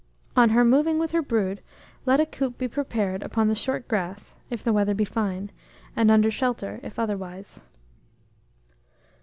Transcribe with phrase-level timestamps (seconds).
[0.35, 1.61] On her moving with her brood,
[2.07, 5.51] let a coop be prepared upon the short grass, if the weather be fine,
[5.95, 7.61] and under shelter, if otherwise."